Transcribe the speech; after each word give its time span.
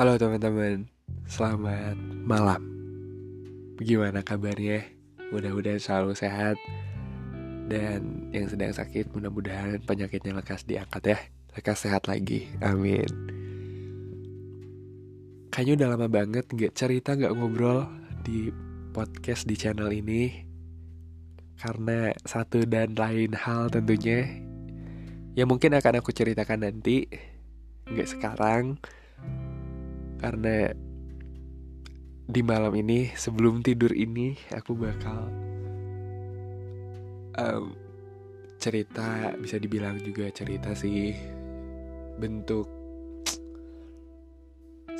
Halo 0.00 0.16
teman-teman, 0.16 0.88
selamat 1.28 1.92
malam. 2.24 2.64
Gimana 3.76 4.24
kabarnya? 4.24 4.80
Mudah-mudahan 5.28 5.76
selalu 5.76 6.16
sehat 6.16 6.56
dan 7.68 8.32
yang 8.32 8.48
sedang 8.48 8.72
sakit 8.72 9.12
mudah-mudahan 9.12 9.76
penyakitnya 9.84 10.40
lekas 10.40 10.64
diangkat 10.64 11.04
ya, 11.04 11.18
lekas 11.52 11.84
sehat 11.84 12.08
lagi. 12.08 12.48
Amin. 12.64 13.04
Kayaknya 15.52 15.84
udah 15.84 15.88
lama 15.92 16.08
banget 16.08 16.48
nggak 16.48 16.72
cerita 16.72 17.12
nggak 17.12 17.36
ngobrol 17.36 17.84
di 18.24 18.48
podcast 18.96 19.44
di 19.44 19.52
channel 19.52 19.92
ini 19.92 20.48
karena 21.60 22.16
satu 22.24 22.64
dan 22.64 22.96
lain 22.96 23.36
hal 23.36 23.68
tentunya 23.68 24.24
ya 25.36 25.44
mungkin 25.44 25.76
akan 25.76 26.00
aku 26.00 26.08
ceritakan 26.16 26.64
nanti 26.64 27.04
nggak 27.84 28.08
sekarang 28.08 28.80
karena 30.20 30.68
di 32.30 32.40
malam 32.44 32.70
ini 32.76 33.10
sebelum 33.16 33.64
tidur 33.64 33.90
ini 33.90 34.36
aku 34.54 34.76
bakal 34.76 35.26
um, 37.40 37.74
cerita 38.60 39.34
bisa 39.40 39.56
dibilang 39.56 39.98
juga 40.04 40.28
cerita 40.30 40.76
sih 40.76 41.16
bentuk 42.20 42.68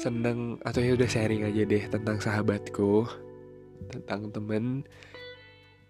seneng 0.01 0.57
atau 0.65 0.81
ya 0.81 0.97
udah 0.97 1.07
sharing 1.07 1.45
aja 1.45 1.63
deh 1.69 1.85
tentang 1.93 2.17
sahabatku 2.17 3.05
tentang 3.93 4.33
temen 4.33 4.89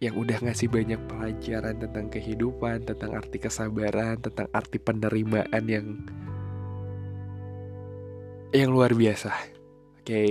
yang 0.00 0.16
udah 0.16 0.40
ngasih 0.40 0.72
banyak 0.72 0.96
pelajaran 1.12 1.76
tentang 1.76 2.08
kehidupan, 2.08 2.88
tentang 2.88 3.20
arti 3.20 3.36
kesabaran, 3.36 4.16
tentang 4.16 4.48
arti 4.56 4.80
penerimaan 4.80 5.64
yang 5.68 5.86
yang 8.50 8.70
luar 8.74 8.94
biasa. 8.94 9.30
Oke, 10.00 10.06
okay. 10.06 10.28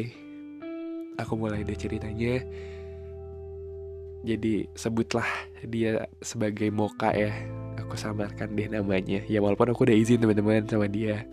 aku 1.16 1.40
mulai 1.40 1.64
deh 1.64 1.78
ceritanya. 1.78 2.44
Jadi 4.28 4.68
sebutlah 4.76 5.28
dia 5.64 6.08
sebagai 6.20 6.68
Moka 6.70 7.16
ya. 7.16 7.32
Aku 7.80 7.96
samarkan 7.96 8.54
deh 8.54 8.68
namanya. 8.68 9.24
Ya 9.26 9.40
walaupun 9.40 9.72
aku 9.72 9.88
udah 9.88 9.96
izin 9.96 10.20
teman-teman 10.20 10.68
sama 10.68 10.92
dia. 10.92 11.24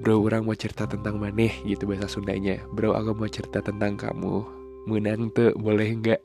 Bro, 0.00 0.24
orang 0.24 0.48
mau 0.48 0.56
cerita 0.56 0.88
tentang 0.88 1.20
maneh 1.20 1.52
gitu 1.68 1.84
bahasa 1.84 2.08
Sundanya. 2.08 2.58
Bro, 2.72 2.96
aku 2.96 3.12
mau 3.14 3.28
cerita 3.28 3.60
tentang 3.60 3.94
kamu. 3.94 4.42
Menang 4.88 5.30
tuh 5.30 5.54
boleh 5.54 5.94
nggak? 5.94 6.18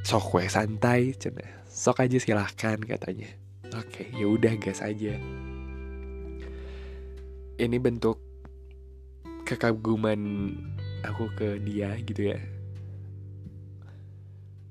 sok 0.00 0.40
we 0.40 0.48
santai 0.48 1.12
cina 1.12 1.44
sok 1.68 2.00
aja 2.00 2.16
silahkan 2.16 2.80
katanya 2.80 3.28
oke 3.76 4.08
ya 4.16 4.26
udah 4.26 4.56
gas 4.56 4.80
aja 4.80 5.20
ini 7.60 7.76
bentuk 7.76 8.16
kekaguman 9.50 10.54
aku 11.02 11.26
ke 11.34 11.58
dia 11.58 11.98
gitu 12.06 12.30
ya. 12.30 12.38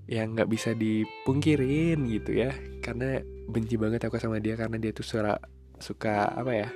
Yang 0.08 0.28
nggak 0.40 0.50
bisa 0.50 0.72
dipungkirin 0.72 2.08
gitu 2.08 2.40
ya. 2.40 2.56
Karena 2.80 3.20
benci 3.52 3.76
banget 3.76 4.08
aku 4.08 4.16
sama 4.16 4.40
dia 4.40 4.56
karena 4.56 4.80
dia 4.80 4.96
tuh 4.96 5.04
suara 5.04 5.36
suka 5.80 6.28
apa 6.36 6.52
ya 6.52 6.68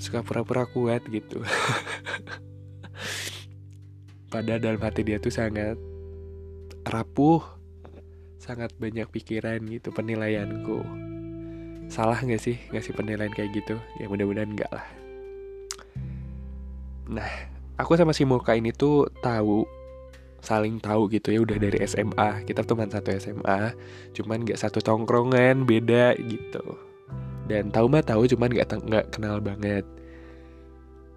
suka 0.00 0.24
pura-pura 0.24 0.64
kuat 0.64 1.04
gitu. 1.12 1.44
Padahal 4.32 4.60
dalam 4.60 4.80
hati 4.80 5.04
dia 5.04 5.20
tuh 5.20 5.32
sangat 5.32 5.76
rapuh 6.88 7.44
sangat 8.40 8.72
banyak 8.80 9.08
pikiran 9.12 9.60
gitu 9.68 9.92
penilaianku. 9.92 10.80
Salah 11.92 12.20
nggak 12.20 12.40
sih 12.40 12.56
ngasih 12.72 12.96
penilaian 12.96 13.32
kayak 13.32 13.52
gitu? 13.56 13.76
Ya 14.00 14.08
mudah-mudahan 14.08 14.52
enggak 14.52 14.72
lah 14.72 15.07
nah 17.08 17.28
aku 17.80 17.96
sama 17.96 18.12
si 18.12 18.28
Moka 18.28 18.52
ini 18.52 18.74
tuh 18.74 19.08
tahu 19.24 19.64
saling 20.38 20.78
tahu 20.78 21.10
gitu 21.10 21.34
ya 21.34 21.42
udah 21.42 21.58
dari 21.58 21.82
SMA 21.82 22.46
kita 22.46 22.62
teman 22.62 22.86
satu 22.86 23.10
SMA 23.18 23.74
cuman 24.14 24.46
nggak 24.46 24.60
satu 24.60 24.78
tongkrongan 24.78 25.66
beda 25.66 26.14
gitu. 26.18 26.62
Dan 27.48 27.72
tahu 27.72 27.88
mah 27.88 28.04
tahu 28.04 28.28
cuman 28.28 28.52
nggak 28.52 28.68
nggak 28.86 29.06
kenal 29.08 29.40
banget. 29.40 29.84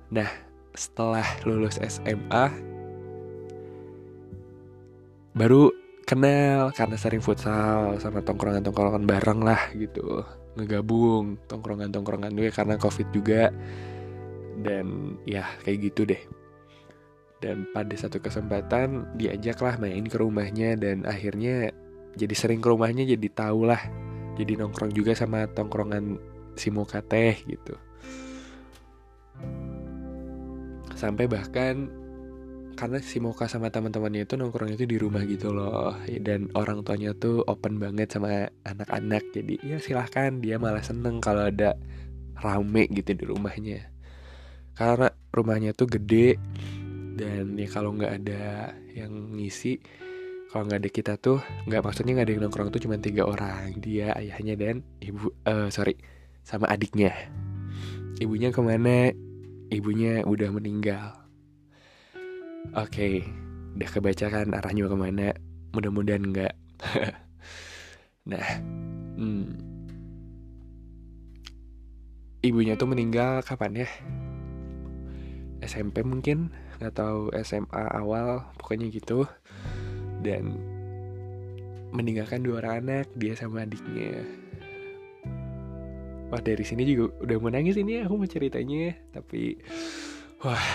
Nah 0.10 0.30
setelah 0.72 1.28
lulus 1.44 1.78
SMA 1.84 2.50
baru 5.36 5.72
kenal 6.08 6.76
karena 6.76 6.98
sering 7.00 7.24
futsal 7.24 7.96
sama 8.00 8.20
tongkrongan-tongkrongan 8.24 9.06
bareng 9.06 9.42
lah 9.44 9.62
gitu. 9.76 10.24
Ngegabung 10.58 11.40
tongkrongan-tongkrongan 11.48 12.36
juga 12.36 12.50
karena 12.52 12.76
covid 12.76 13.08
juga 13.16 13.54
dan 14.62 15.18
ya 15.26 15.46
kayak 15.66 15.92
gitu 15.92 16.08
deh. 16.08 16.22
Dan 17.42 17.66
pada 17.74 17.94
satu 17.98 18.22
kesempatan 18.22 19.18
diajak 19.18 19.58
lah 19.66 19.76
main 19.82 20.06
ke 20.06 20.18
rumahnya 20.18 20.78
dan 20.78 21.10
akhirnya 21.10 21.74
jadi 22.14 22.36
sering 22.38 22.62
ke 22.62 22.70
rumahnya 22.70 23.02
jadi 23.02 23.28
tau 23.34 23.66
lah 23.66 23.82
jadi 24.38 24.58
nongkrong 24.62 24.94
juga 24.96 25.18
sama 25.18 25.50
tongkrongan 25.52 26.22
si 26.56 26.70
muka 26.72 27.04
teh 27.04 27.36
gitu. 27.46 27.76
Sampai 30.96 31.26
bahkan 31.26 31.90
karena 32.78 32.98
si 32.98 33.22
Moka 33.22 33.46
sama 33.46 33.70
teman-temannya 33.70 34.26
itu 34.26 34.34
nongkrong 34.38 34.74
itu 34.74 34.90
di 34.90 34.98
rumah 34.98 35.22
gitu 35.26 35.54
loh. 35.54 35.94
Dan 36.08 36.50
orang 36.58 36.82
tuanya 36.82 37.14
tuh 37.14 37.46
open 37.46 37.78
banget 37.78 38.18
sama 38.18 38.50
anak-anak. 38.66 39.22
Jadi 39.34 39.62
ya 39.62 39.78
silahkan 39.78 40.42
dia 40.42 40.58
malah 40.58 40.82
seneng 40.82 41.22
kalau 41.22 41.50
ada 41.50 41.78
rame 42.42 42.90
gitu 42.90 43.14
di 43.14 43.26
rumahnya 43.30 43.92
karena 44.82 45.10
rumahnya 45.30 45.72
tuh 45.78 45.86
gede 45.86 46.42
dan 47.14 47.54
ya 47.54 47.68
kalau 47.70 47.94
nggak 47.94 48.14
ada 48.24 48.74
yang 48.98 49.38
ngisi 49.38 49.78
kalau 50.50 50.66
nggak 50.66 50.82
ada 50.82 50.90
kita 50.90 51.14
tuh 51.22 51.38
nggak 51.70 51.86
maksudnya 51.86 52.18
nggak 52.18 52.26
ada 52.26 52.34
yang 52.34 52.42
nongkrong 52.50 52.74
tuh 52.74 52.82
cuma 52.82 52.98
tiga 52.98 53.30
orang 53.30 53.78
dia 53.78 54.10
ayahnya 54.18 54.58
dan 54.58 54.76
ibu 55.06 55.30
uh, 55.46 55.70
sorry 55.70 55.96
sama 56.42 56.66
adiknya 56.66 57.14
ibunya 58.18 58.50
ke 58.50 58.60
mana 58.66 59.14
ibunya 59.70 60.26
udah 60.26 60.50
meninggal 60.50 61.22
Oke, 62.72 62.88
okay, 62.88 63.16
udah 63.74 63.90
kebaca 63.90 64.26
kan 64.30 64.48
arahnya 64.54 64.86
ke 64.86 64.96
mana? 64.96 65.28
Mudah-mudahan 65.74 66.24
enggak. 66.24 66.54
nah, 68.30 68.48
hmm. 69.18 69.60
ibunya 72.46 72.78
tuh 72.78 72.88
meninggal 72.88 73.42
kapan 73.42 73.84
ya? 73.84 73.90
SMP 75.62 76.02
mungkin 76.02 76.50
atau 76.82 77.30
SMA 77.46 77.86
awal, 77.94 78.50
pokoknya 78.58 78.90
gitu. 78.90 79.30
Dan 80.22 80.58
meninggalkan 81.94 82.42
dua 82.42 82.66
orang 82.66 82.76
anak, 82.86 83.06
dia 83.16 83.38
sama 83.38 83.64
adiknya. 83.64 84.26
Wah 86.32 86.40
dari 86.40 86.64
sini 86.64 86.88
juga 86.88 87.12
udah 87.28 87.38
mau 87.44 87.52
nangis 87.52 87.76
ini 87.76 88.02
aku 88.02 88.16
mau 88.16 88.30
ceritanya, 88.30 88.96
tapi 89.12 89.60
wah 90.42 90.68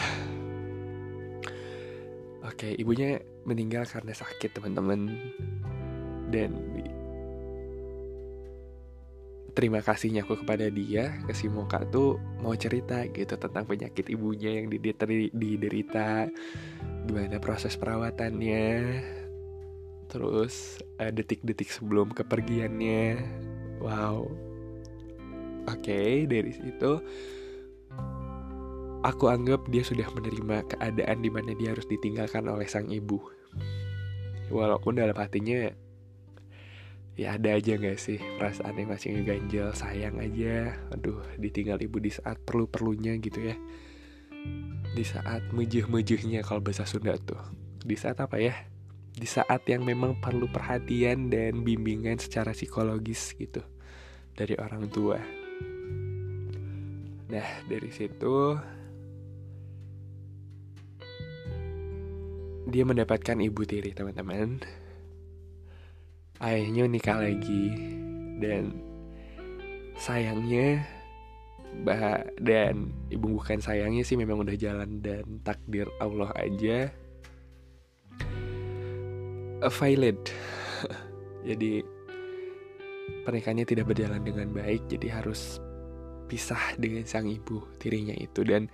Oke, 2.46 2.70
ibunya 2.78 3.18
meninggal 3.42 3.82
karena 3.90 4.14
sakit, 4.14 4.54
teman-teman. 4.54 5.18
Dan 6.30 6.54
terima 9.56 9.80
kasihnya 9.80 10.28
aku 10.28 10.44
kepada 10.44 10.68
dia, 10.68 11.16
ke 11.24 11.32
si 11.32 11.48
Moka 11.48 11.80
tuh 11.88 12.20
mau 12.44 12.52
cerita 12.52 13.00
gitu 13.08 13.40
tentang 13.40 13.64
penyakit 13.64 14.12
ibunya 14.12 14.60
yang 14.60 14.68
diderita, 15.32 16.28
gimana 17.08 17.40
proses 17.40 17.72
perawatannya, 17.80 19.00
terus 20.12 20.84
eh, 21.00 21.08
detik-detik 21.08 21.72
sebelum 21.72 22.12
kepergiannya. 22.12 23.24
Wow. 23.80 24.28
Oke, 25.66 25.90
okay, 25.90 26.14
dari 26.30 26.52
situ 26.54 27.02
Aku 29.06 29.30
anggap 29.30 29.70
dia 29.70 29.86
sudah 29.86 30.10
menerima 30.18 30.66
keadaan 30.66 31.22
di 31.22 31.30
mana 31.30 31.54
dia 31.54 31.70
harus 31.70 31.86
ditinggalkan 31.86 32.42
oleh 32.50 32.66
sang 32.66 32.90
ibu. 32.90 33.22
Walaupun 34.50 34.98
dalam 34.98 35.14
hatinya 35.14 35.70
ya 37.16 37.40
ada 37.40 37.56
aja 37.56 37.80
gak 37.80 37.96
sih 37.96 38.20
perasaan 38.36 38.76
yang 38.76 38.92
masih 38.92 39.16
ngeganjel 39.16 39.72
sayang 39.72 40.20
aja. 40.20 40.76
Aduh 40.92 41.24
ditinggal 41.40 41.80
ibu 41.80 41.96
di 41.96 42.12
saat 42.12 42.36
perlu-perlunya 42.44 43.16
gitu 43.18 43.40
ya. 43.40 43.56
Di 44.92 45.04
saat 45.04 45.48
mejuh-mejuhnya 45.50 46.44
kalau 46.44 46.60
bahasa 46.60 46.84
Sunda 46.84 47.16
tuh. 47.16 47.40
Di 47.80 47.96
saat 47.96 48.20
apa 48.20 48.36
ya? 48.36 48.52
Di 49.16 49.24
saat 49.24 49.64
yang 49.64 49.88
memang 49.88 50.20
perlu 50.20 50.44
perhatian 50.52 51.32
dan 51.32 51.64
bimbingan 51.64 52.20
secara 52.20 52.52
psikologis 52.52 53.32
gitu 53.32 53.64
dari 54.36 54.52
orang 54.60 54.84
tua. 54.92 55.16
Nah 57.32 57.48
dari 57.64 57.90
situ 57.90 58.36
dia 62.66 62.84
mendapatkan 62.84 63.40
ibu 63.40 63.62
tiri 63.64 63.96
teman-teman 63.96 64.60
ayahnya 66.42 66.84
nikah 66.88 67.18
lagi. 67.20 67.72
Dan 68.36 68.76
sayangnya 69.96 70.84
bah 71.84 72.24
dan 72.40 72.88
ibu 73.12 73.36
bukan 73.36 73.60
sayangnya 73.60 74.00
sih 74.06 74.16
memang 74.16 74.40
udah 74.44 74.56
jalan 74.56 75.00
dan 75.00 75.40
takdir 75.44 75.88
Allah 76.00 76.32
aja. 76.36 76.88
Violent 79.56 80.20
jadi 81.48 81.80
pernikahannya 83.24 83.66
tidak 83.66 83.88
berjalan 83.90 84.22
dengan 84.22 84.52
baik 84.52 84.84
jadi 84.86 85.18
harus 85.18 85.58
pisah 86.26 86.76
dengan 86.76 87.06
sang 87.06 87.26
ibu 87.30 87.64
tirinya 87.80 88.14
itu. 88.14 88.44
Dan 88.44 88.68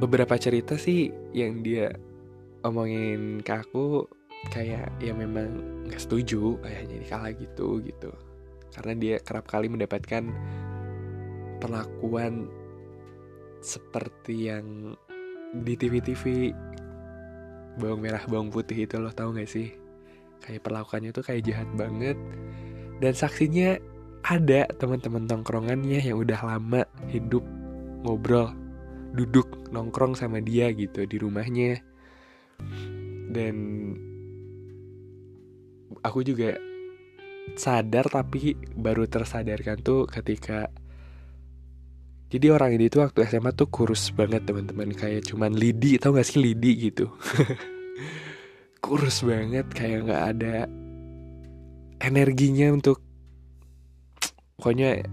beberapa 0.00 0.34
cerita 0.40 0.80
sih 0.80 1.12
yang 1.36 1.60
dia 1.60 1.92
omongin 2.64 3.40
ke 3.40 3.52
aku 3.52 4.08
kayak 4.48 4.88
ya 5.04 5.12
memang 5.12 5.84
nggak 5.84 6.00
setuju 6.00 6.56
ayahnya 6.64 7.04
kalah 7.04 7.36
gitu 7.36 7.84
gitu. 7.84 8.10
Karena 8.72 8.92
dia 8.96 9.16
kerap 9.20 9.44
kali 9.44 9.68
mendapatkan 9.68 10.24
perlakuan 11.60 12.48
seperti 13.60 14.48
yang 14.48 14.96
di 15.60 15.76
TV-TV 15.76 16.54
bawang 17.76 18.00
merah 18.00 18.24
bawang 18.24 18.48
putih 18.48 18.88
itu 18.88 18.96
lo 18.96 19.12
tau 19.12 19.34
gak 19.36 19.50
sih? 19.50 19.74
Kayak 20.40 20.64
perlakuannya 20.64 21.10
tuh 21.12 21.24
kayak 21.26 21.44
jahat 21.44 21.68
banget. 21.76 22.16
Dan 23.00 23.12
saksinya 23.12 23.76
ada 24.24 24.68
teman-teman 24.76 25.28
tongkrongannya 25.28 26.00
yang 26.00 26.20
udah 26.20 26.40
lama 26.40 26.84
hidup 27.08 27.44
ngobrol 28.04 28.52
duduk 29.16 29.48
nongkrong 29.74 30.14
sama 30.16 30.40
dia 30.40 30.72
gitu 30.72 31.04
di 31.04 31.16
rumahnya. 31.20 31.80
Dan 33.30 33.54
aku 36.00 36.24
juga 36.24 36.56
sadar 37.56 38.06
tapi 38.08 38.54
baru 38.76 39.08
tersadarkan 39.08 39.80
tuh 39.82 40.06
ketika 40.06 40.70
jadi 42.30 42.54
orang 42.54 42.78
ini 42.78 42.86
tuh 42.86 43.02
waktu 43.02 43.26
SMA 43.26 43.50
tuh 43.58 43.66
kurus 43.66 44.14
banget 44.14 44.46
teman-teman. 44.46 44.94
Kayak 44.94 45.26
cuman 45.26 45.50
lidi 45.50 45.98
tau 45.98 46.14
gak 46.14 46.22
sih? 46.30 46.38
Lidi 46.38 46.78
gitu. 46.78 47.10
Kurus 48.84 49.26
banget 49.26 49.66
kayak 49.74 50.06
nggak 50.06 50.24
ada 50.38 50.70
energinya 52.00 52.70
untuk 52.70 53.02
pokoknya 54.56 55.04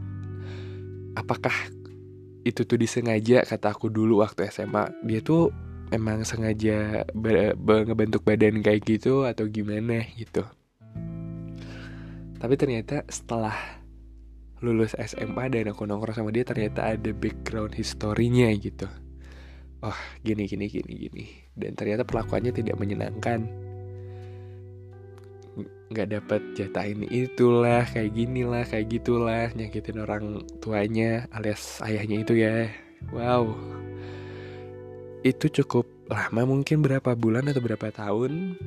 apakah 1.18 1.52
itu 2.48 2.64
tuh 2.64 2.80
disengaja 2.80 3.44
kata 3.44 3.76
aku 3.76 3.92
dulu 3.92 4.24
waktu 4.24 4.48
SMA 4.48 4.88
dia 5.04 5.20
tuh 5.20 5.52
emang 5.92 6.24
sengaja 6.24 7.04
ngebentuk 7.60 8.24
badan 8.24 8.64
kayak 8.64 8.88
gitu 8.88 9.28
atau 9.28 9.52
gimana 9.52 10.08
gitu 10.16 10.48
tapi 12.38 12.54
ternyata 12.54 13.02
setelah 13.10 13.54
lulus 14.62 14.98
SMA 14.98 15.54
dan 15.54 15.70
aku 15.70 15.86
nongkrong 15.86 16.18
sama 16.18 16.34
dia 16.34 16.42
ternyata 16.42 16.98
ada 16.98 17.12
background 17.14 17.78
historinya 17.78 18.50
gitu. 18.58 18.90
Oh 19.86 19.98
gini 20.26 20.50
gini 20.50 20.66
gini 20.66 20.94
gini. 20.98 21.26
Dan 21.54 21.78
ternyata 21.78 22.02
perlakuannya 22.02 22.50
tidak 22.50 22.78
menyenangkan. 22.82 23.46
Nggak 25.94 26.08
dapat 26.20 26.42
jatah 26.58 26.86
ini 26.90 27.06
itulah 27.10 27.86
kayak 27.86 28.12
gini 28.18 28.42
lah 28.44 28.66
kayak 28.66 28.90
gitulah 28.92 29.54
nyakitin 29.54 30.02
orang 30.02 30.42
tuanya 30.58 31.30
alias 31.30 31.82
ayahnya 31.86 32.26
itu 32.26 32.34
ya. 32.42 32.70
Wow. 33.14 33.54
Itu 35.22 35.54
cukup 35.54 35.86
lama 36.10 36.50
mungkin 36.50 36.82
berapa 36.82 37.14
bulan 37.14 37.50
atau 37.52 37.62
berapa 37.62 37.94
tahun 37.94 38.58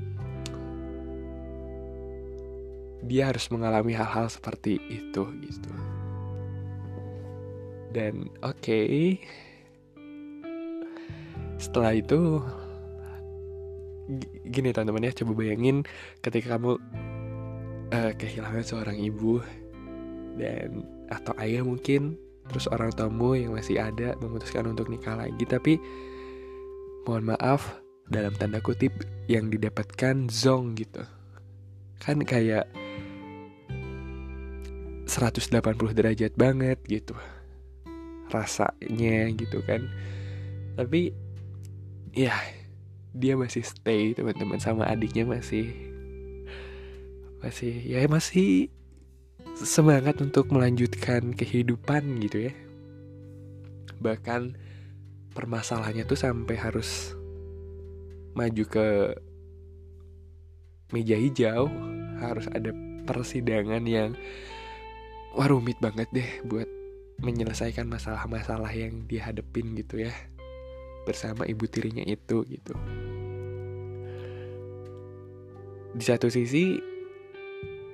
dia 3.05 3.33
harus 3.33 3.49
mengalami 3.49 3.97
hal-hal 3.97 4.29
seperti 4.29 4.81
itu 4.91 5.25
gitu. 5.45 5.73
Dan 7.91 8.31
oke. 8.45 8.61
Okay, 8.61 9.19
setelah 11.61 11.93
itu 11.93 12.41
gini 14.49 14.75
teman-teman 14.75 15.07
ya 15.07 15.13
coba 15.23 15.33
bayangin 15.39 15.87
ketika 16.25 16.57
kamu 16.59 16.81
uh, 17.95 18.13
kehilangan 18.17 18.65
seorang 18.65 18.97
ibu 18.99 19.39
dan 20.41 20.83
atau 21.13 21.37
ayah 21.39 21.63
mungkin 21.63 22.17
terus 22.51 22.67
orang 22.73 22.91
tamu 22.97 23.39
yang 23.39 23.55
masih 23.55 23.79
ada 23.79 24.19
memutuskan 24.19 24.67
untuk 24.67 24.91
nikah 24.91 25.15
lagi 25.15 25.45
tapi 25.47 25.79
mohon 27.07 27.29
maaf 27.29 27.79
dalam 28.11 28.35
tanda 28.35 28.59
kutip 28.59 28.91
yang 29.31 29.47
didapatkan 29.55 30.27
zong 30.27 30.75
gitu. 30.75 31.07
Kan 32.03 32.27
kayak 32.27 32.67
180 35.11 35.51
derajat 35.91 36.33
banget 36.39 36.79
gitu. 36.87 37.19
Rasanya 38.31 39.27
gitu 39.35 39.59
kan. 39.67 39.91
Tapi 40.79 41.11
ya 42.15 42.39
dia 43.11 43.35
masih 43.35 43.67
stay 43.67 44.15
teman-teman 44.15 44.63
sama 44.63 44.87
adiknya 44.87 45.27
masih 45.27 45.75
masih 47.43 47.75
ya 47.83 48.07
masih 48.07 48.71
semangat 49.59 50.23
untuk 50.23 50.47
melanjutkan 50.55 51.35
kehidupan 51.35 52.23
gitu 52.23 52.47
ya. 52.47 52.55
Bahkan 53.99 54.55
permasalahannya 55.35 56.07
tuh 56.07 56.19
sampai 56.19 56.55
harus 56.55 57.19
maju 58.39 58.65
ke 58.71 58.87
meja 60.95 61.19
hijau 61.19 61.67
harus 62.23 62.47
ada 62.51 62.71
persidangan 63.07 63.83
yang 63.87 64.15
wah 65.35 65.49
rumit 65.49 65.79
banget 65.79 66.09
deh 66.11 66.31
buat 66.47 66.67
menyelesaikan 67.21 67.85
masalah-masalah 67.87 68.71
yang 68.73 69.05
dihadepin 69.07 69.77
gitu 69.77 70.05
ya. 70.09 70.13
Bersama 71.05 71.45
ibu 71.49 71.65
tirinya 71.69 72.05
itu 72.05 72.45
gitu. 72.49 72.75
Di 75.91 76.05
satu 76.07 76.31
sisi 76.31 76.79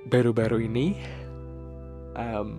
baru-baru 0.07 0.63
ini 0.63 0.95
um, 2.15 2.49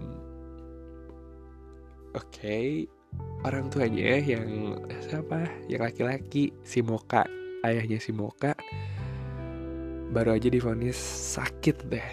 oke 2.13 2.29
okay, 2.29 2.85
orang 3.47 3.71
tuanya 3.73 4.19
yang 4.21 4.77
siapa? 5.01 5.49
Yang 5.71 5.81
laki-laki 5.93 6.45
si 6.67 6.85
Moka 6.85 7.25
ayahnya 7.67 7.99
si 7.99 8.15
Moka 8.15 8.55
baru 10.09 10.41
aja 10.41 10.49
difonis 10.49 10.97
sakit 11.37 11.77
deh 11.91 12.09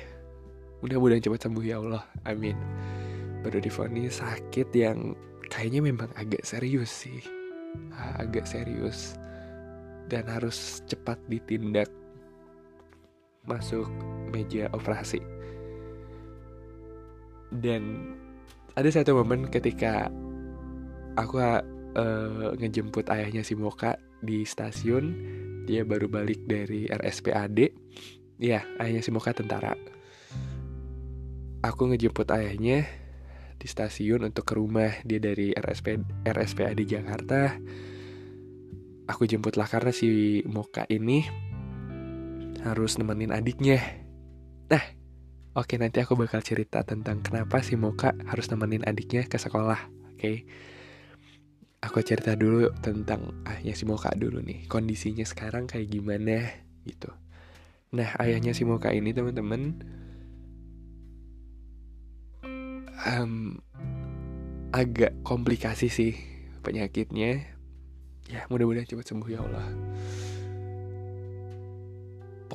mudah-mudahan 0.84 1.24
cepat 1.24 1.48
sembuh 1.48 1.66
ya 1.66 1.80
Allah 1.80 2.04
amin 2.28 2.58
baru 3.46 3.62
difonis 3.62 4.20
sakit 4.20 4.74
yang 4.74 5.14
kayaknya 5.48 5.86
memang 5.86 6.10
agak 6.18 6.42
serius 6.42 6.90
sih 6.90 7.22
agak 8.18 8.48
serius 8.50 9.16
dan 10.10 10.30
harus 10.30 10.82
cepat 10.86 11.18
ditindak 11.30 11.90
masuk 13.46 13.88
meja 14.34 14.70
operasi. 14.74 15.22
Dan 17.54 18.14
ada 18.76 18.90
satu 18.90 19.16
momen 19.16 19.48
ketika 19.48 20.10
aku 21.16 21.40
uh, 21.40 22.52
ngejemput 22.60 23.08
ayahnya 23.08 23.46
si 23.46 23.56
Moka 23.56 23.96
di 24.26 24.44
stasiun, 24.44 25.06
dia 25.70 25.86
baru 25.86 26.10
balik 26.10 26.44
dari 26.50 26.90
RSPAD. 26.90 27.72
Ya, 28.42 28.68
ayahnya 28.82 29.02
si 29.06 29.14
Moka 29.14 29.32
tentara. 29.32 29.78
Aku 31.66 31.90
ngejemput 31.90 32.30
ayahnya 32.30 32.86
di 33.58 33.66
stasiun 33.66 34.30
untuk 34.30 34.46
ke 34.46 34.54
rumah. 34.54 35.02
Dia 35.02 35.18
dari 35.18 35.50
RSP 35.50 35.98
RSPAD 36.22 36.78
Jakarta. 36.86 37.58
Aku 39.10 39.26
jemputlah 39.26 39.66
karena 39.66 39.90
si 39.90 40.42
Moka 40.46 40.86
ini 40.94 41.26
harus 42.62 43.02
nemenin 43.02 43.34
adiknya. 43.34 43.82
Nah, 44.70 44.82
oke 45.58 45.74
nanti 45.82 46.06
aku 46.06 46.14
bakal 46.14 46.46
cerita 46.46 46.86
tentang 46.86 47.26
kenapa 47.26 47.66
si 47.66 47.74
Moka 47.74 48.14
harus 48.30 48.46
nemenin 48.54 48.86
adiknya 48.86 49.26
ke 49.26 49.42
sekolah. 49.42 49.90
Oke. 50.14 50.46
Aku 51.82 51.98
cerita 52.06 52.38
dulu 52.38 52.70
tentang 52.86 53.42
ayahnya 53.50 53.74
si 53.74 53.90
Moka 53.90 54.14
dulu 54.14 54.38
nih. 54.38 54.70
Kondisinya 54.70 55.26
sekarang 55.26 55.66
kayak 55.66 55.90
gimana 55.90 56.46
gitu. 56.86 57.10
Nah, 57.98 58.14
ayahnya 58.22 58.54
si 58.54 58.70
Moka 58.70 58.94
ini 58.94 59.18
teman-teman 59.18 59.82
um, 63.04 63.60
agak 64.72 65.12
komplikasi 65.28 65.92
sih 65.92 66.14
penyakitnya. 66.64 67.52
Ya, 68.26 68.48
mudah-mudahan 68.50 68.90
cepat 68.90 69.06
sembuh 69.06 69.30
ya 69.30 69.40
Allah 69.44 69.70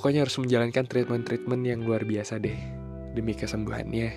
pokoknya 0.00 0.24
harus 0.24 0.40
menjalankan 0.40 0.88
treatment-treatment 0.88 1.62
yang 1.66 1.84
luar 1.84 2.08
biasa 2.08 2.40
deh 2.40 2.56
demi 3.12 3.36
kesembuhannya. 3.36 4.08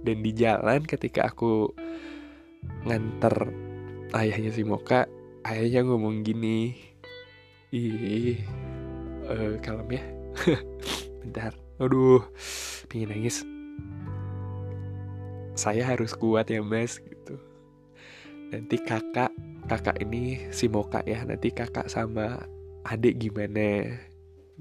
Dan 0.00 0.24
di 0.24 0.32
jalan 0.32 0.86
ketika 0.88 1.28
aku 1.28 1.68
nganter 2.88 3.52
ayahnya 4.16 4.48
si 4.48 4.64
Moka, 4.64 5.04
ayahnya 5.44 5.84
ngomong 5.84 6.24
gini, 6.24 6.72
ih, 7.68 8.40
uh, 9.28 9.60
kalem 9.60 9.98
ya, 9.98 10.02
bentar, 11.20 11.52
aduh, 11.76 12.24
pingin 12.88 13.12
nangis. 13.12 13.57
Saya 15.58 15.82
harus 15.82 16.14
kuat 16.14 16.54
ya 16.54 16.62
mas, 16.62 17.02
gitu. 17.02 17.34
nanti 18.54 18.78
kakak 18.78 19.34
kakak 19.66 19.98
ini 20.00 20.48
si 20.54 20.70
Moka 20.70 21.02
ya 21.04 21.26
nanti 21.26 21.50
kakak 21.50 21.90
sama 21.90 22.46
adik 22.86 23.18
gimana? 23.18 23.98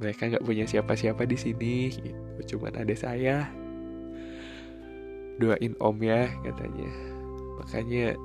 Mereka 0.01 0.33
nggak 0.33 0.45
punya 0.45 0.65
siapa-siapa 0.65 1.29
di 1.29 1.37
sini 1.37 1.93
gitu. 1.93 2.57
cuman 2.57 2.81
ada 2.81 2.95
saya. 2.97 3.45
Doain 5.37 5.77
om 5.77 6.01
ya 6.01 6.25
katanya. 6.41 6.89
Makanya 7.61 8.17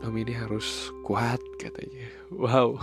om 0.00 0.14
ini 0.16 0.32
harus 0.32 0.88
kuat 1.04 1.38
katanya. 1.60 2.08
Wow 2.32 2.80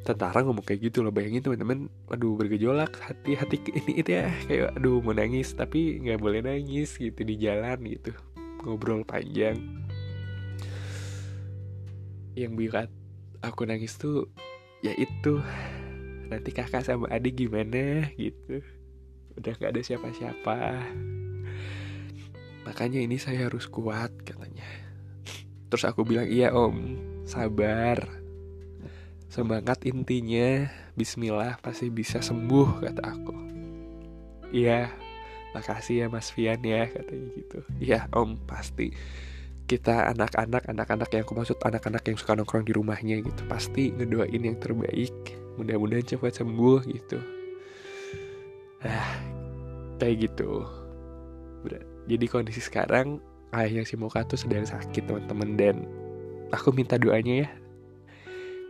tentara 0.00 0.40
ngomong 0.40 0.64
kayak 0.64 0.90
gitu 0.90 1.04
loh 1.04 1.12
bayangin 1.12 1.44
teman-teman 1.44 1.92
aduh 2.08 2.32
bergejolak 2.34 2.96
hati 3.04 3.36
hati 3.36 3.60
ini 3.68 4.00
itu 4.00 4.10
ya 4.16 4.32
kayak 4.48 4.72
aduh 4.80 5.04
mau 5.04 5.12
nangis 5.12 5.52
tapi 5.52 6.00
nggak 6.00 6.20
boleh 6.20 6.40
nangis 6.40 6.96
gitu 6.96 7.20
di 7.20 7.36
jalan 7.36 7.78
gitu 7.84 8.16
ngobrol 8.64 9.04
panjang. 9.04 9.56
Yang 12.36 12.52
bikin 12.56 12.88
aku 13.40 13.64
nangis 13.68 13.96
tuh 13.96 14.28
ya 14.80 14.92
itu 14.96 15.40
nanti 16.28 16.52
kakak 16.52 16.84
sama 16.84 17.10
adik 17.12 17.44
gimana 17.44 18.08
gitu 18.16 18.64
udah 19.36 19.52
nggak 19.56 19.72
ada 19.76 19.82
siapa-siapa. 19.82 20.58
Makanya 22.68 23.00
ini 23.00 23.16
saya 23.16 23.48
harus 23.48 23.64
kuat 23.68 24.12
katanya. 24.24 24.68
Terus 25.72 25.84
aku 25.88 26.04
bilang 26.04 26.28
iya 26.28 26.52
om 26.52 27.00
sabar 27.24 28.19
Semangat 29.30 29.86
intinya, 29.86 30.66
bismillah 30.98 31.62
pasti 31.62 31.86
bisa 31.86 32.18
sembuh 32.18 32.82
kata 32.82 33.02
aku. 33.06 33.36
Iya, 34.50 34.90
makasih 35.54 36.02
ya 36.02 36.06
Mas 36.10 36.34
Fian 36.34 36.58
ya 36.66 36.90
katanya 36.90 37.28
gitu. 37.38 37.58
Iya 37.78 38.10
om 38.10 38.34
pasti 38.42 38.90
kita 39.70 40.10
anak-anak 40.10 40.66
anak-anak 40.66 41.08
yang 41.14 41.22
aku 41.22 41.38
maksud 41.38 41.62
anak-anak 41.62 42.02
yang 42.02 42.18
suka 42.18 42.34
nongkrong 42.34 42.66
di 42.66 42.74
rumahnya 42.74 43.22
gitu 43.22 43.46
pasti 43.46 43.94
ngedoain 43.94 44.42
yang 44.42 44.58
terbaik 44.58 45.14
mudah-mudahan 45.54 46.02
cepat 46.02 46.42
sembuh 46.42 46.90
gitu 46.90 47.22
ah 48.82 49.14
kayak 50.02 50.26
gitu 50.26 50.66
jadi 52.10 52.26
kondisi 52.26 52.58
sekarang 52.58 53.22
ayahnya 53.54 53.86
si 53.86 53.94
Moka 53.94 54.26
tuh 54.26 54.42
sedang 54.42 54.66
sakit 54.66 55.06
teman-teman 55.06 55.54
dan 55.54 55.76
aku 56.50 56.74
minta 56.74 56.98
doanya 56.98 57.46
ya 57.46 57.48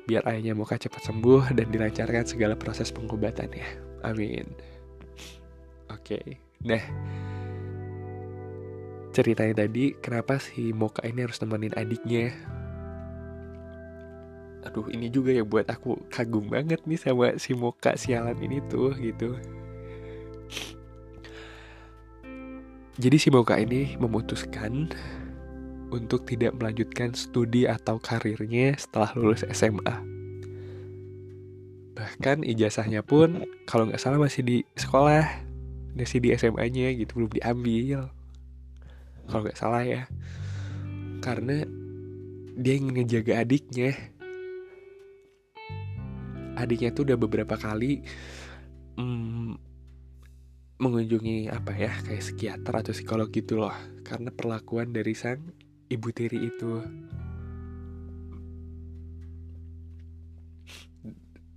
biar 0.08 0.24
ayahnya 0.28 0.56
Moka 0.56 0.78
cepat 0.78 1.04
sembuh 1.04 1.52
dan 1.56 1.68
dilancarkan 1.68 2.24
segala 2.24 2.54
proses 2.56 2.88
pengobatannya. 2.94 3.66
Amin. 4.06 4.48
Oke, 5.90 6.16
okay. 6.16 6.26
nah 6.62 6.80
ceritanya 9.10 9.66
tadi 9.66 9.92
kenapa 9.98 10.38
si 10.38 10.70
Moka 10.70 11.02
ini 11.02 11.26
harus 11.26 11.42
nemenin 11.42 11.74
adiknya? 11.74 12.30
Aduh, 14.70 14.86
ini 14.92 15.10
juga 15.10 15.34
ya 15.34 15.42
buat 15.42 15.66
aku 15.66 15.98
kagum 16.12 16.52
banget 16.52 16.84
nih 16.84 17.00
sama 17.00 17.34
si 17.40 17.56
Moka 17.56 17.96
sialan 17.98 18.38
ini 18.38 18.62
tuh 18.70 18.94
gitu. 18.96 19.34
Jadi 23.00 23.16
si 23.16 23.32
Moka 23.32 23.56
ini 23.56 23.96
memutuskan 23.96 24.92
untuk 25.90 26.26
tidak 26.26 26.54
melanjutkan 26.56 27.12
studi 27.12 27.66
atau 27.66 27.98
karirnya 27.98 28.78
setelah 28.78 29.10
lulus 29.18 29.42
SMA. 29.50 29.96
Bahkan 31.98 32.46
ijazahnya 32.46 33.04
pun 33.04 33.44
kalau 33.68 33.90
nggak 33.90 34.00
salah 34.00 34.16
masih 34.16 34.42
di 34.46 34.56
sekolah, 34.78 35.26
masih 35.92 36.22
di 36.22 36.32
SMA-nya 36.32 36.96
gitu 36.96 37.20
belum 37.20 37.30
diambil. 37.36 38.08
Kalau 39.28 39.42
nggak 39.44 39.58
salah 39.58 39.82
ya, 39.84 40.08
karena 41.20 41.68
dia 42.56 42.74
ingin 42.78 43.02
ngejaga 43.02 43.44
adiknya. 43.44 43.92
Adiknya 46.56 46.90
tuh 46.96 47.08
udah 47.08 47.18
beberapa 47.20 47.56
kali 47.56 48.00
hmm, 48.96 49.56
mengunjungi 50.80 51.52
apa 51.52 51.72
ya 51.76 51.92
kayak 52.04 52.24
psikiater 52.24 52.74
atau 52.80 52.92
psikolog 52.96 53.28
gitu 53.28 53.60
loh 53.60 53.76
karena 54.00 54.32
perlakuan 54.32 54.96
dari 54.96 55.12
sang 55.12 55.40
ibu 55.90 56.08
tiri 56.14 56.46
itu. 56.46 56.80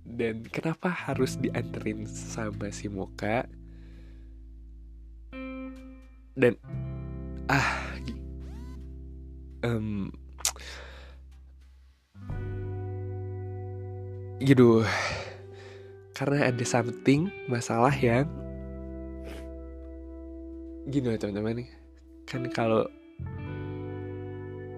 Dan 0.04 0.44
kenapa 0.52 0.90
harus 0.92 1.38
dianterin 1.40 2.04
sama 2.06 2.68
si 2.70 2.86
Moka 2.92 3.48
dan 6.34 6.58
ah 7.46 7.94
um, 9.62 10.10
gitu. 14.42 14.82
Karena 16.14 16.50
ada 16.50 16.64
something 16.66 17.26
masalah 17.50 17.90
yang 17.90 18.26
gini 20.84 21.16
teman-teman 21.16 21.64
kan 22.28 22.44
kalau 22.52 22.84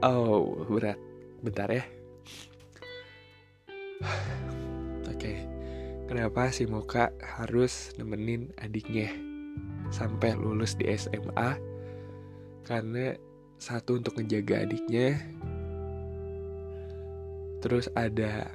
Oh, 0.06 0.62
berat. 0.70 0.94
Bentar 1.42 1.66
ya. 1.66 1.82
Oke. 5.10 5.18
Okay. 5.18 5.42
Kenapa 6.06 6.54
si 6.54 6.62
Moka 6.70 7.10
harus 7.18 7.90
nemenin 7.98 8.54
adiknya 8.62 9.10
sampai 9.90 10.38
lulus 10.38 10.78
di 10.78 10.86
SMA? 10.94 11.58
Karena 12.62 13.18
satu 13.58 13.98
untuk 13.98 14.14
ngejaga 14.14 14.62
adiknya. 14.62 15.18
Terus 17.58 17.90
ada 17.98 18.46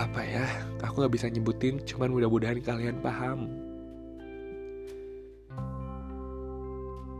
apa 0.00 0.20
ya? 0.24 0.48
Aku 0.80 1.04
nggak 1.04 1.12
bisa 1.12 1.28
nyebutin, 1.28 1.84
cuman 1.84 2.08
mudah-mudahan 2.08 2.64
kalian 2.64 3.04
paham. 3.04 3.52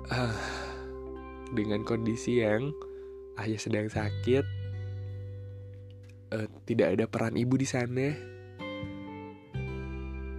Ah 0.09 0.64
dengan 1.53 1.85
kondisi 1.85 2.41
yang 2.41 2.73
ayah 3.37 3.61
sedang 3.61 3.91
sakit, 3.91 4.45
uh, 6.33 6.49
tidak 6.65 6.97
ada 6.97 7.05
peran 7.11 7.37
ibu 7.37 7.59
di 7.59 7.69
sana, 7.69 8.15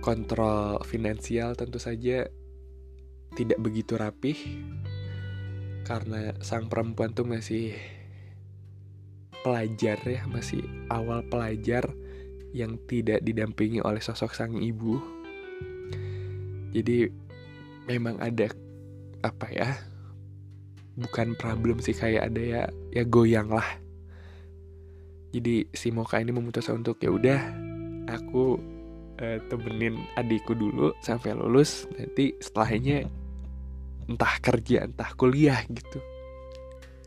kontrol 0.02 0.82
finansial 0.86 1.54
tentu 1.54 1.82
saja 1.82 2.30
tidak 3.36 3.60
begitu 3.60 4.00
rapih 4.00 4.38
karena 5.86 6.34
sang 6.42 6.72
perempuan 6.72 7.14
tuh 7.14 7.28
masih 7.28 7.78
pelajar 9.46 10.02
ya, 10.02 10.26
masih 10.26 10.66
awal 10.90 11.22
pelajar 11.30 11.94
yang 12.56 12.82
tidak 12.90 13.22
didampingi 13.22 13.84
oleh 13.84 14.02
sosok 14.02 14.34
sang 14.34 14.58
ibu. 14.58 14.98
Jadi 16.74 17.06
memang 17.86 18.18
ada 18.18 18.50
apa 19.22 19.48
ya 19.54 19.95
bukan 20.96 21.36
problem 21.36 21.84
sih 21.84 21.96
kayak 21.96 22.32
ada 22.32 22.42
ya 22.42 22.64
ya 22.96 23.04
goyang 23.04 23.52
lah. 23.52 23.68
Jadi 25.36 25.68
si 25.75 25.92
Moka 25.92 26.16
ini 26.24 26.32
memutuskan 26.32 26.80
untuk 26.80 26.96
ya 27.04 27.12
udah 27.12 27.40
aku 28.08 28.56
uh, 29.20 29.40
temenin 29.52 30.00
adikku 30.16 30.56
dulu 30.56 30.96
sampai 31.04 31.36
lulus 31.36 31.92
nanti 32.00 32.32
setelahnya 32.40 33.04
entah 34.08 34.36
kerja 34.40 34.88
entah 34.88 35.12
kuliah 35.20 35.60
gitu. 35.68 36.00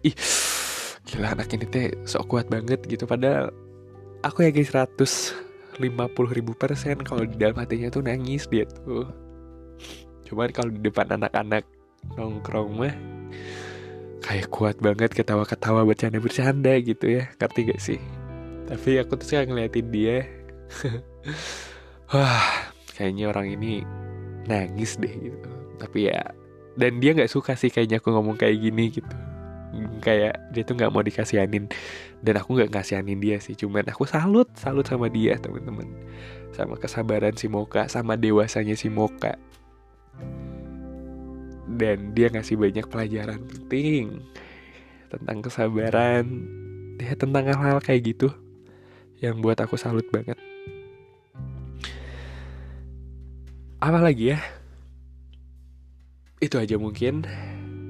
Ih 0.04 0.16
gila 1.08 1.32
anak 1.32 1.48
ini 1.56 1.64
teh 1.64 1.88
sok 2.04 2.28
kuat 2.28 2.46
banget 2.52 2.84
gitu. 2.84 3.08
Padahal 3.08 3.48
aku 4.20 4.44
ya 4.44 4.52
guys 4.52 4.68
150 4.68 5.80
ribu 6.36 6.52
persen 6.52 7.00
kalau 7.00 7.24
di 7.24 7.40
dalam 7.40 7.56
hatinya 7.56 7.88
tuh 7.88 8.04
nangis 8.04 8.44
dia 8.52 8.68
tuh. 8.84 9.08
Cuman 10.28 10.52
kalau 10.52 10.68
di 10.68 10.84
depan 10.84 11.08
anak-anak 11.16 11.64
nongkrong 12.20 12.76
mah 12.76 12.94
kayak 14.28 14.52
kuat 14.52 14.76
banget 14.84 15.16
ketawa-ketawa 15.16 15.88
bercanda-bercanda 15.88 16.76
gitu 16.84 17.16
ya. 17.16 17.32
Ngerti 17.40 17.60
gak 17.72 17.80
sih? 17.80 18.00
Tapi 18.68 19.00
aku 19.00 19.16
tuh 19.16 19.24
sekarang 19.24 19.56
ngeliatin 19.56 19.88
dia. 19.88 20.28
Wah 22.12 22.68
kayaknya 22.92 23.32
orang 23.32 23.56
ini 23.56 23.80
nangis 24.44 25.00
deh 25.00 25.08
gitu. 25.08 25.48
Tapi 25.80 26.12
ya 26.12 26.20
dan 26.76 27.00
dia 27.00 27.16
nggak 27.16 27.32
suka 27.32 27.56
sih 27.56 27.72
kayaknya 27.72 28.04
aku 28.04 28.12
ngomong 28.12 28.36
kayak 28.36 28.60
gini 28.60 28.92
gitu. 28.92 29.16
Kayak 30.04 30.36
dia 30.52 30.62
tuh 30.68 30.76
nggak 30.76 30.92
mau 30.92 31.00
dikasihanin. 31.00 31.72
Dan 32.20 32.34
aku 32.36 32.60
nggak 32.60 32.68
ngasihanin 32.76 33.24
dia 33.24 33.40
sih 33.40 33.56
cuman 33.56 33.88
aku 33.88 34.04
salut 34.04 34.52
salut 34.60 34.84
sama 34.84 35.08
dia 35.08 35.40
teman-teman. 35.40 35.88
Sama 36.52 36.76
kesabaran 36.76 37.32
si 37.40 37.48
Moka 37.48 37.88
sama 37.88 38.20
dewasanya 38.20 38.76
si 38.76 38.92
Moka 38.92 39.40
dan 41.76 42.16
dia 42.16 42.32
ngasih 42.32 42.56
banyak 42.56 42.86
pelajaran 42.88 43.44
penting 43.44 44.24
tentang 45.12 45.44
kesabaran 45.44 46.24
ya 46.96 47.12
tentang 47.14 47.44
hal-hal 47.52 47.78
kayak 47.84 48.16
gitu 48.16 48.28
yang 49.18 49.42
buat 49.42 49.58
aku 49.58 49.74
salut 49.74 50.06
banget. 50.14 50.38
Apa 53.78 54.02
lagi 54.02 54.34
ya? 54.34 54.38
Itu 56.38 56.58
aja 56.58 56.78
mungkin 56.78 57.26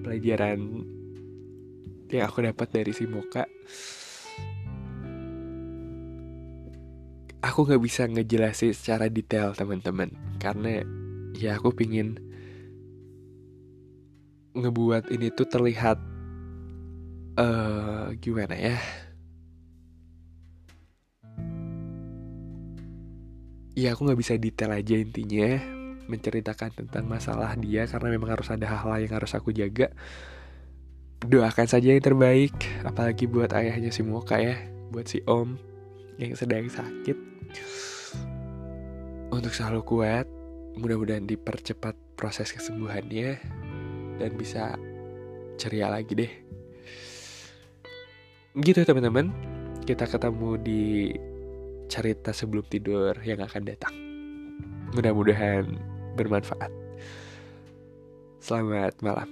pelajaran 0.04 0.84
yang 2.08 2.24
aku 2.24 2.44
dapat 2.44 2.68
dari 2.72 2.92
si 2.96 3.04
Moka. 3.04 3.44
Aku 7.44 7.64
nggak 7.64 7.82
bisa 7.84 8.08
ngejelasin 8.08 8.72
secara 8.72 9.08
detail 9.08 9.52
teman-teman 9.52 10.12
karena 10.40 10.84
ya 11.36 11.56
aku 11.56 11.72
pingin 11.72 12.27
ngebuat 14.56 15.12
ini 15.12 15.28
tuh 15.32 15.48
terlihat 15.48 15.98
uh, 17.36 18.12
gimana 18.18 18.54
ya? 18.56 18.76
Ya 23.78 23.94
aku 23.94 24.10
nggak 24.10 24.18
bisa 24.18 24.34
detail 24.34 24.74
aja 24.74 24.98
intinya 24.98 25.54
menceritakan 26.08 26.74
tentang 26.74 27.04
masalah 27.06 27.54
dia 27.54 27.86
karena 27.86 28.08
memang 28.10 28.34
harus 28.34 28.50
ada 28.50 28.66
hal-hal 28.66 29.06
yang 29.06 29.14
harus 29.14 29.36
aku 29.36 29.54
jaga. 29.54 29.92
Doakan 31.22 31.66
saja 31.66 31.94
yang 31.94 32.02
terbaik 32.02 32.54
apalagi 32.82 33.30
buat 33.30 33.50
ayahnya 33.54 33.90
si 33.90 34.02
Moka 34.02 34.38
ya 34.38 34.58
buat 34.90 35.06
si 35.06 35.22
Om 35.28 35.54
yang 36.18 36.34
sedang 36.34 36.66
sakit. 36.66 37.16
Untuk 39.28 39.52
selalu 39.52 39.84
kuat 39.84 40.26
mudah-mudahan 40.78 41.26
dipercepat 41.26 41.94
proses 42.18 42.50
kesembuhannya 42.50 43.38
dan 44.18 44.34
bisa 44.34 44.74
ceria 45.56 45.88
lagi 45.88 46.12
deh 46.14 46.32
gitu 48.58 48.82
teman-teman 48.82 49.30
kita 49.86 50.04
ketemu 50.04 50.50
di 50.60 50.84
cerita 51.88 52.34
sebelum 52.34 52.66
tidur 52.68 53.16
yang 53.24 53.40
akan 53.40 53.62
datang 53.64 53.94
mudah-mudahan 54.92 55.64
bermanfaat. 56.16 56.72
Selamat 58.42 58.94
malam. 59.04 59.28